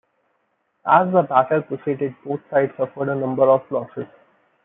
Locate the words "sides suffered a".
2.49-3.13